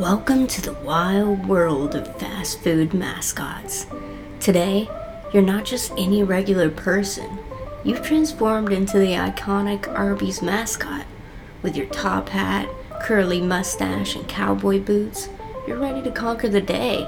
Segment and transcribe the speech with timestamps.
[0.00, 3.84] Welcome to the wild world of fast food mascots.
[4.40, 4.88] Today,
[5.30, 7.38] you're not just any regular person.
[7.84, 11.04] You've transformed into the iconic Arby's mascot.
[11.60, 12.66] With your top hat,
[13.02, 15.28] curly mustache, and cowboy boots,
[15.68, 17.06] you're ready to conquer the day.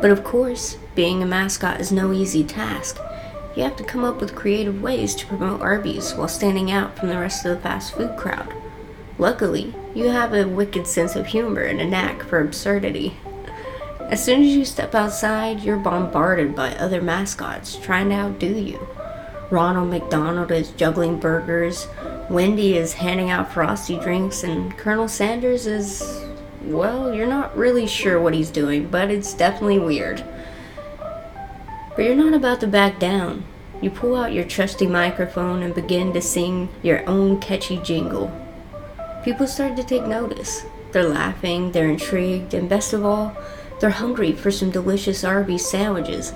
[0.00, 2.98] But of course, being a mascot is no easy task.
[3.54, 7.08] You have to come up with creative ways to promote Arby's while standing out from
[7.08, 8.52] the rest of the fast food crowd.
[9.20, 13.18] Luckily, you have a wicked sense of humor and a knack for absurdity.
[14.00, 18.88] As soon as you step outside, you're bombarded by other mascots trying to outdo you.
[19.50, 21.86] Ronald McDonald is juggling burgers,
[22.30, 26.24] Wendy is handing out frosty drinks, and Colonel Sanders is,
[26.62, 30.24] well, you're not really sure what he's doing, but it's definitely weird.
[31.94, 33.44] But you're not about to back down.
[33.82, 38.34] You pull out your trusty microphone and begin to sing your own catchy jingle
[39.24, 40.64] people started to take notice.
[40.92, 43.36] They're laughing, they're intrigued, and best of all,
[43.80, 46.32] they're hungry for some delicious Arby's sandwiches.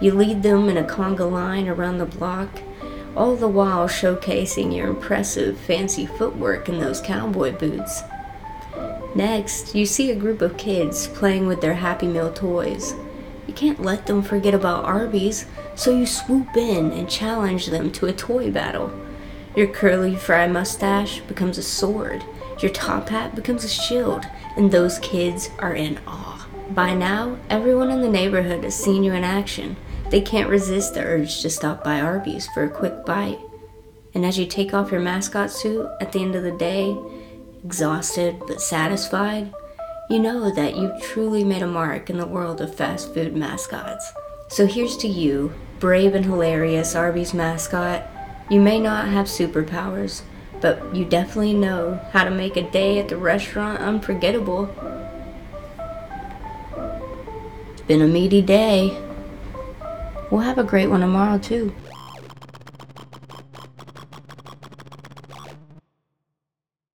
[0.00, 2.62] You lead them in a conga line around the block,
[3.16, 8.02] all the while showcasing your impressive fancy footwork in those cowboy boots.
[9.14, 12.94] Next, you see a group of kids playing with their Happy Meal toys.
[13.46, 18.06] You can't let them forget about Arby's, so you swoop in and challenge them to
[18.06, 18.92] a toy battle.
[19.56, 22.24] Your curly fry mustache becomes a sword,
[22.60, 24.24] your top hat becomes a shield,
[24.56, 26.46] and those kids are in awe.
[26.70, 29.76] By now, everyone in the neighborhood has seen you in action.
[30.10, 33.40] They can't resist the urge to stop by Arby's for a quick bite.
[34.14, 36.96] And as you take off your mascot suit at the end of the day,
[37.64, 39.52] exhausted but satisfied,
[40.08, 44.12] you know that you've truly made a mark in the world of fast food mascots.
[44.48, 48.08] So here's to you, brave and hilarious Arby's mascot
[48.50, 50.22] you may not have superpowers,
[50.60, 54.68] but you definitely know how to make a day at the restaurant unforgettable.
[57.72, 59.00] It's been a meaty day.
[60.30, 61.74] We'll have a great one tomorrow, too.